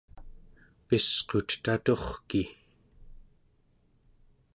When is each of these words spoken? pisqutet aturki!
pisqutet 0.87 1.65
aturki! 1.73 2.43